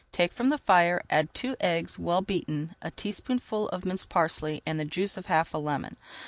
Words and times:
Take 0.11 0.33
from 0.33 0.49
the 0.49 0.57
fire, 0.57 1.03
add 1.11 1.31
two 1.31 1.55
eggs, 1.59 1.99
well 1.99 2.21
beaten, 2.23 2.73
a 2.81 2.89
teaspoonful 2.89 3.69
of 3.69 3.85
minced 3.85 4.09
parsley 4.09 4.63
and 4.65 4.79
the 4.79 4.83
juice 4.83 5.15
of 5.15 5.27
half 5.27 5.53
a 5.53 5.59
lemon. 5.59 5.95